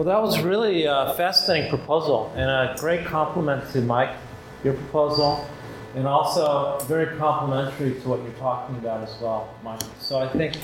[0.00, 4.16] Well, that was really a fascinating proposal and a great compliment to Mike,
[4.64, 5.46] your proposal,
[5.94, 9.82] and also very complimentary to what you're talking about as well, Mike.
[9.98, 10.56] So I think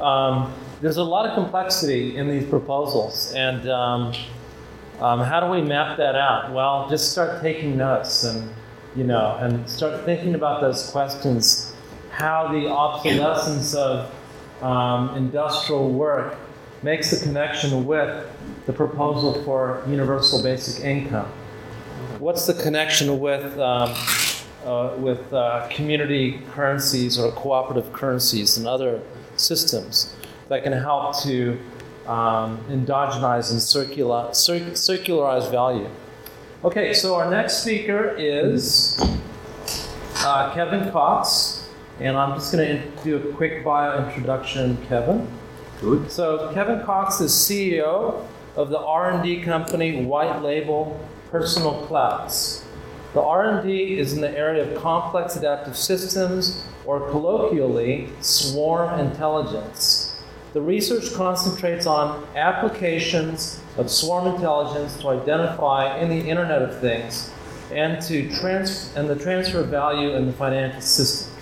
[0.00, 4.14] um, there's a lot of complexity in these proposals, and um,
[5.00, 6.54] um, how do we map that out?
[6.54, 8.50] Well, just start taking notes and
[8.96, 11.74] you know, and start thinking about those questions.
[12.08, 14.10] How the obsolescence of
[14.62, 16.38] um, industrial work
[16.82, 18.26] makes the connection with
[18.66, 21.30] the proposal for universal basic income.
[22.18, 23.94] What's the connection with um,
[24.64, 29.00] uh, with uh, community currencies or cooperative currencies and other
[29.36, 30.14] systems
[30.48, 31.58] that can help to
[32.06, 35.88] um, endogenize and circula- cir- circularize value?
[36.64, 39.00] Okay, so our next speaker is
[40.24, 41.68] uh, Kevin Cox,
[42.00, 45.28] and I'm just going to do a quick bio introduction, Kevin.
[45.80, 46.10] Good.
[46.10, 52.64] So Kevin Cox is CEO of the R&D company White Label Personal Clouds.
[53.14, 60.20] The R&D is in the area of complex adaptive systems, or colloquially, swarm intelligence.
[60.52, 67.30] The research concentrates on applications of swarm intelligence to identify in the Internet of Things
[67.70, 71.32] and to trans- and the transfer of value in the financial system.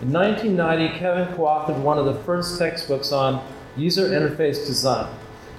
[0.00, 3.44] In 1990, Kevin co-authored one of the first textbooks on
[3.76, 5.12] user interface design.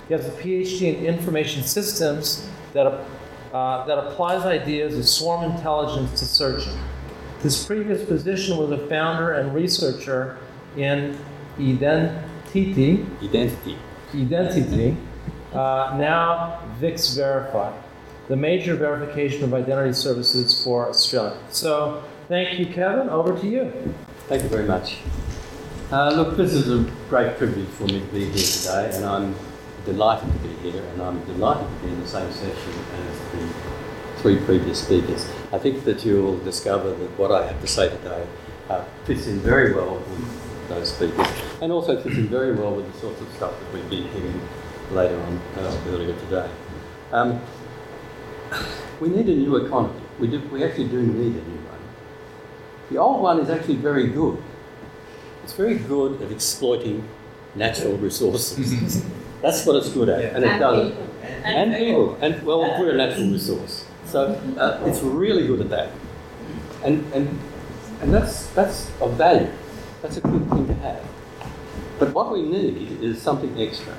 [0.07, 2.85] He has a PhD in information systems that,
[3.53, 6.77] uh, that applies ideas of swarm intelligence to searching.
[7.41, 10.37] His previous position was a founder and researcher
[10.77, 11.17] in
[11.57, 13.77] Edentiti, Edentiti.
[14.11, 14.97] Edentiti
[15.55, 17.71] uh, now VIX Verify,
[18.27, 21.37] the major verification of identity services for Australia.
[21.49, 23.09] So thank you, Kevin.
[23.09, 23.71] Over to you.
[24.27, 24.97] Thank you very much.
[25.91, 29.35] Uh, look, this is a great privilege for me to be here today, and I'm
[29.85, 32.73] delighted to be here, and I'm delighted to be in the same session
[33.07, 33.47] as the
[34.17, 35.29] three previous speakers.
[35.53, 38.25] I think that you'll discover that what I have to say today
[38.67, 41.27] uh, fits in very well with those speakers,
[41.61, 44.41] and also fits in very well with the sorts of stuff that we've been hearing
[44.91, 46.49] later on uh, earlier today.
[47.11, 47.39] Um,
[48.99, 50.01] we need a new economy.
[50.19, 51.79] We, do, we actually do need a new one.
[52.89, 54.41] The old one is actually very good.
[55.45, 57.07] It's very good at exploiting
[57.53, 59.05] natural resources.
[59.43, 60.89] That's what it's good at, and it And does it.
[60.89, 61.05] people.
[61.43, 65.89] And people, and well, we're a natural resource, so uh, it's really good at that,
[66.83, 67.37] and and
[68.01, 69.51] and that's that's of value.
[70.01, 71.03] That's a good thing to have.
[71.99, 73.93] But what we need is something extra.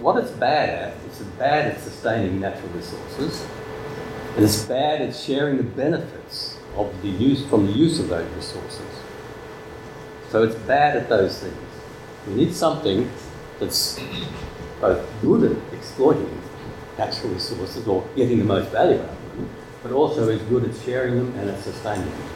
[0.00, 3.46] What it's bad at, it's bad at sustaining natural resources,
[4.34, 8.28] and it's bad at sharing the benefits of the use from the use of those
[8.34, 9.03] resources.
[10.34, 11.54] So it's bad at those things.
[12.26, 13.08] We need something
[13.60, 14.00] that's
[14.80, 16.42] both good at exploiting
[16.98, 19.48] natural resources or getting the most value out of them,
[19.80, 22.28] but also is good at sharing them and at sustaining them.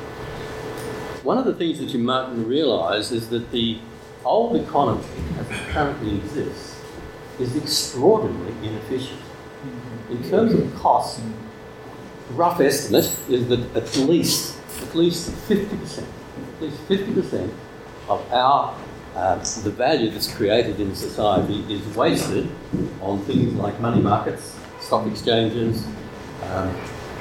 [1.25, 3.81] One of the things that you mightn't realise is that the
[4.25, 5.03] old economy,
[5.41, 6.81] as it currently exists,
[7.41, 9.23] is extraordinarily inefficient.
[10.09, 11.21] In terms of cost,
[12.31, 17.51] rough estimate is that at least at least 50%, at least 50%
[18.09, 18.75] of our
[19.15, 22.49] uh, the value that's created in society is wasted
[23.01, 25.85] on things like money markets, stock exchanges,
[26.45, 26.73] um,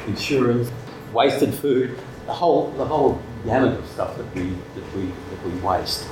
[0.05, 0.71] insurance,
[1.11, 1.97] wasted food,
[2.27, 6.07] the whole the whole gamut of stuff that we that we that we waste.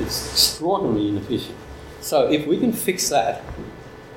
[0.00, 1.56] It's extraordinarily inefficient.
[2.00, 3.42] So if we can fix that,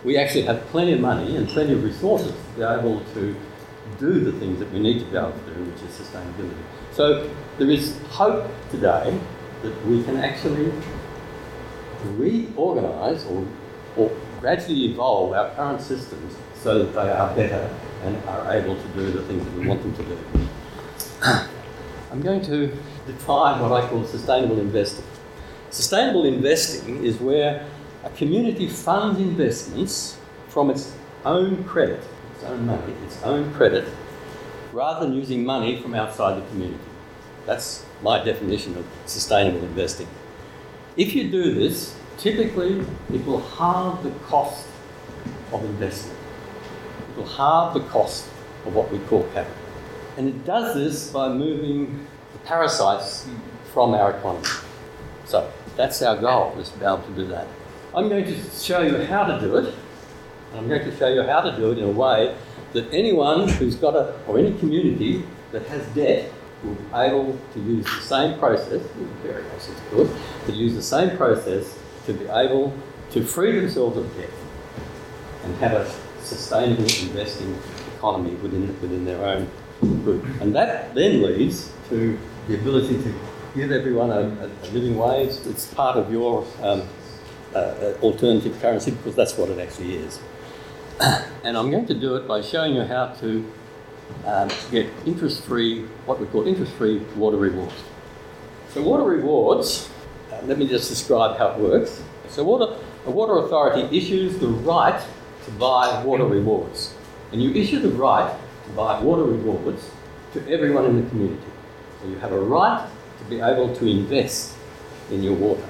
[0.03, 3.35] we actually have plenty of money and plenty of resources to be able to
[3.99, 6.55] do the things that we need to be able to do, which is sustainability.
[6.91, 9.19] So there is hope today
[9.63, 10.71] that we can actually
[12.15, 13.45] reorganise or,
[13.95, 18.87] or gradually evolve our current systems so that they are better and are able to
[18.89, 20.17] do the things that we want them to do.
[22.11, 22.67] I'm going to
[23.05, 25.05] define what I call sustainable investing.
[25.69, 27.65] Sustainable investing is where
[28.03, 30.17] a community funds investments
[30.47, 30.93] from its
[31.23, 32.03] own credit,
[32.35, 33.87] its own money, its own credit,
[34.73, 36.90] rather than using money from outside the community.
[37.45, 40.07] That's my definition of sustainable investing.
[40.97, 44.67] If you do this, typically it will halve the cost
[45.51, 46.17] of investment.
[47.11, 48.27] It will halve the cost
[48.65, 49.55] of what we call capital.
[50.17, 53.27] And it does this by moving the parasites
[53.73, 54.47] from our economy.
[55.25, 57.47] So that's our goal, is to be able to do that.
[57.95, 59.73] I'm going to show you how to do it.
[60.53, 62.35] I'm going to show you how to do it in a way
[62.73, 66.31] that anyone who's got a, or any community that has debt
[66.63, 68.81] will be able to use the same process,
[69.23, 70.09] basic of course,
[70.45, 72.73] to use the same process to be able
[73.11, 74.29] to free themselves of debt.
[75.43, 75.91] And have a
[76.21, 77.57] sustainable investing
[77.97, 79.49] economy within, within their own
[80.03, 80.23] group.
[80.39, 82.17] And that then leads to
[82.47, 83.13] the ability to
[83.55, 85.35] give everyone a, a, a living wage.
[85.45, 86.83] It's part of your um,
[87.53, 90.19] uh, uh alternative currency because that's what it actually is.
[91.43, 93.51] and I'm going to do it by showing you how to
[94.25, 97.73] um, get interest-free, what we call interest-free water rewards.
[98.69, 99.89] So water rewards,
[100.31, 102.01] uh, let me just describe how it works.
[102.29, 105.01] So water, a water authority issues the right
[105.45, 106.93] to buy water rewards.
[107.31, 108.33] And you issue the right
[108.65, 109.89] to buy water rewards
[110.33, 111.43] to everyone in the community.
[112.01, 112.87] So you have a right
[113.19, 114.55] to be able to invest
[115.09, 115.63] in your water.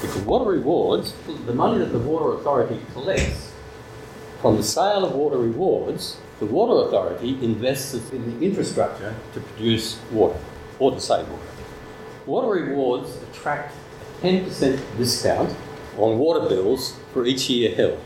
[0.00, 1.14] Because water rewards,
[1.44, 3.52] the money that the water authority collects
[4.40, 10.00] from the sale of water rewards, the water authority invests in the infrastructure to produce
[10.10, 10.38] water
[10.78, 11.42] or to save water.
[12.24, 13.74] Water rewards attract
[14.22, 15.54] a 10% discount
[15.98, 18.00] on water bills for each year held.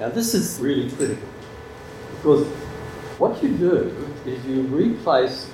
[0.00, 1.28] Now, this is really critical
[2.16, 2.44] because
[3.18, 3.94] what you do
[4.26, 5.48] is you replace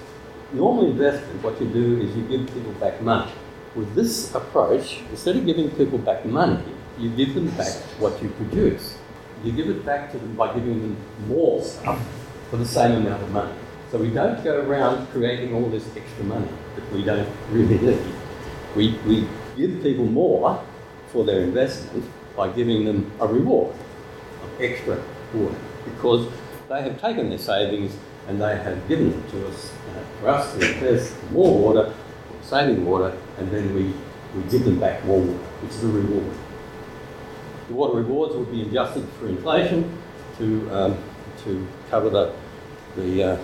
[0.54, 3.30] normal investment, what you do is you give people back money.
[3.74, 6.64] With this approach, instead of giving people back money,
[6.98, 8.96] you give them back what you produce.
[9.44, 10.96] You give it back to them by giving them
[11.26, 12.00] more stuff
[12.52, 13.54] for the same amount of money.
[13.90, 17.98] So we don't go around creating all this extra money that we don't really need.
[18.76, 19.26] We, we
[19.56, 20.62] give people more
[21.06, 22.04] for their investment
[22.36, 23.74] by giving them a reward
[24.42, 25.02] of extra
[25.32, 25.56] water
[25.86, 26.30] because
[26.68, 27.96] they have taken their savings
[28.28, 31.94] and they have given them to us uh, for us to invest more water,
[32.42, 33.94] saving water, and then we,
[34.36, 36.36] we give them back more water, which is a reward.
[37.68, 39.98] The water rewards will be adjusted for inflation
[40.36, 40.98] to, um,
[41.44, 42.34] to cover the,
[42.96, 43.38] the, uh,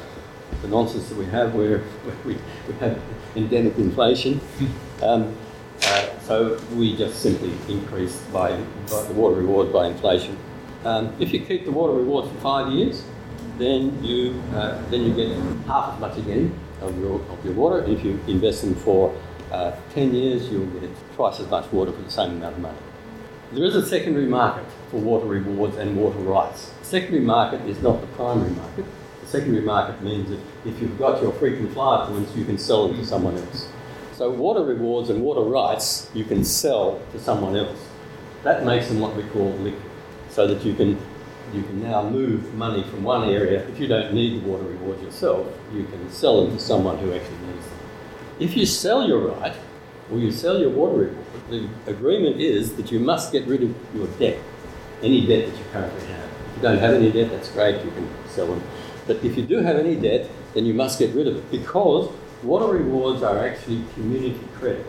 [0.62, 3.00] the nonsense that we have where, where we, we have
[3.36, 4.40] endemic inflation.
[5.00, 5.36] Um,
[5.84, 8.50] uh, so we just simply increase by,
[8.90, 10.36] by, the water reward by inflation.
[10.84, 13.04] Um, if you keep the water reward for five years,
[13.58, 15.36] then you uh, then you get
[15.66, 17.84] half as much again of your of your water.
[17.84, 19.14] If you invest in for
[19.52, 22.78] uh, ten years, you'll get twice as much water for the same amount of money.
[23.52, 26.70] There is a secondary market for water rewards and water rights.
[26.80, 28.84] The secondary market is not the primary market.
[29.28, 32.96] Secondary market means that if you've got your frequent flyer points, you can sell them
[32.96, 33.68] to someone else.
[34.14, 37.78] So water rewards and water rights you can sell to someone else.
[38.42, 39.82] That makes them what we call liquid,
[40.30, 40.98] so that you can
[41.52, 43.66] you can now move money from one area.
[43.68, 47.12] If you don't need the water rewards yourself, you can sell them to someone who
[47.12, 47.78] actually needs them.
[48.38, 49.54] If you sell your right,
[50.10, 53.74] or you sell your water reward, the agreement is that you must get rid of
[53.94, 54.38] your debt,
[55.02, 56.24] any debt that you currently have.
[56.24, 58.62] If you don't have any debt, that's great, you can sell them.
[59.08, 62.12] But if you do have any debt, then you must get rid of it because
[62.42, 64.86] water rewards are actually community credit.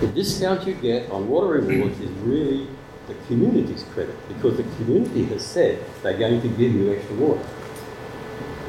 [0.00, 2.68] The discount you get on water rewards is really
[3.08, 7.44] the community's credit because the community has said they're going to give you extra water.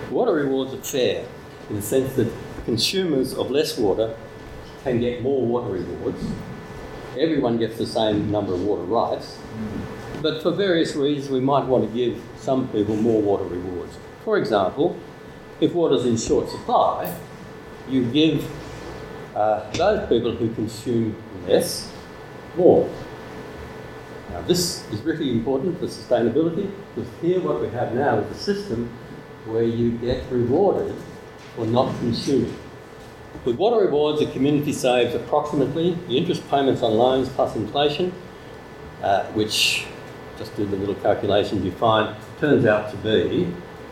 [0.10, 1.26] Water rewards are fair
[1.70, 2.32] in the sense that
[2.66, 4.18] consumers of less water
[4.84, 6.24] can get more water rewards.
[7.18, 9.38] Everyone gets the same number of water rights,
[10.22, 13.98] but for various reasons, we might want to give some people more water rewards.
[14.24, 14.98] For example,
[15.60, 17.14] if water's in short supply,
[17.90, 18.50] you give
[19.36, 21.16] uh, those people who consume
[21.48, 21.92] less
[22.56, 22.90] more.
[24.32, 28.40] Now, this is really important for sustainability because here what we have now is a
[28.40, 28.90] system
[29.46, 30.96] where you get rewarded
[31.56, 32.56] for not consuming.
[33.46, 38.12] With water rewards, the community saves approximately the interest payments on loans plus inflation,
[39.02, 39.86] uh, which,
[40.40, 43.48] just do the little calculations you find, turns out to be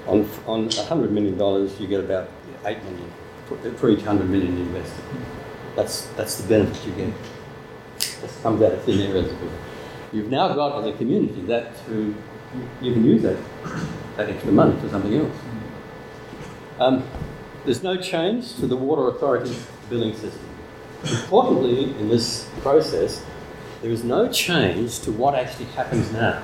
[0.08, 1.38] on, on $100 million,
[1.80, 2.30] you get about
[2.66, 3.12] 8 million
[3.75, 5.04] for, each 100 million invested.
[5.75, 7.13] That's, that's the benefit you get.
[7.98, 9.38] This comes out of thin air as it.
[10.13, 12.16] You've now got as a community that to,
[12.82, 13.38] you can use that,
[14.16, 15.36] that extra money for something else.
[16.80, 17.04] Um,
[17.66, 20.48] there's no change to the Water Authority's billing system.
[21.04, 23.24] Importantly, in this process,
[23.81, 26.43] there is no change to what actually happens now.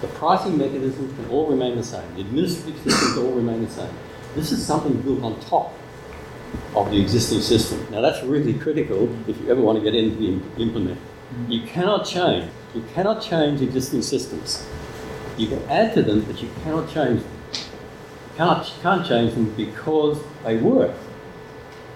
[0.00, 2.14] The pricing mechanisms can all remain the same.
[2.16, 3.94] The administrative systems all remain the same.
[4.34, 5.72] This is something built on top
[6.74, 7.86] of the existing system.
[7.90, 10.98] Now that's really critical if you ever want to get into the implement.
[11.48, 12.50] You cannot change.
[12.74, 14.66] You cannot change existing systems.
[15.38, 17.32] You can add to them, but you cannot change them.
[17.52, 20.96] You cannot, can't change them because they work.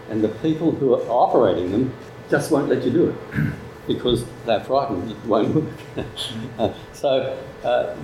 [0.08, 1.92] And the people who are operating them
[2.30, 3.52] just won't let you do it
[3.86, 6.06] because they're frightened it won't work.
[6.58, 7.96] uh, so uh,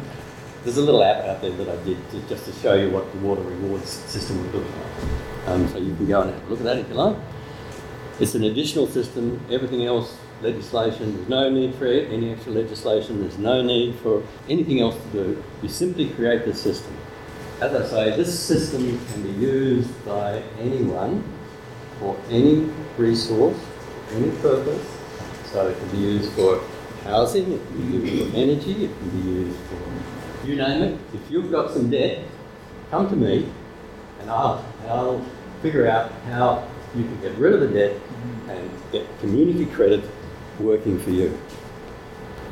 [0.64, 3.10] there's a little app out there that I did to, just to show you what
[3.12, 5.48] the water rewards system would look like.
[5.48, 7.16] Um, so you can go and have a look at that if you like.
[8.20, 9.44] It's an additional system.
[9.50, 14.80] Everything else legislation, there's no need for any extra legislation, there's no need for anything
[14.80, 15.44] else to do.
[15.62, 16.96] You simply create the system.
[17.60, 21.22] As I say, this system can be used by anyone
[22.00, 23.58] for any resource,
[24.10, 25.01] any purpose.
[25.52, 26.60] So it can be used for
[27.04, 30.98] housing, it can be used for energy, it can be used for you name it.
[31.14, 32.24] If you've got some debt,
[32.90, 33.48] come to me
[34.20, 35.24] and I'll, I'll
[35.60, 37.96] figure out how you can get rid of the debt
[38.48, 40.02] and get community credit
[40.58, 41.38] working for you.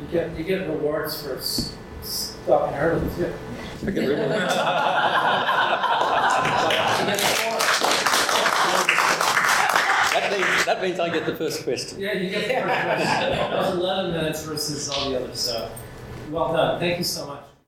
[0.01, 3.33] You get, you get rewards for s- stopping early too.
[3.87, 4.19] I get rid
[10.11, 11.99] That means, that means I get the first question.
[11.99, 13.31] Yeah, you get the first question.
[13.31, 15.71] That was 11 minutes versus all the others, so
[16.29, 16.79] well done.
[16.79, 17.43] Thank you so much.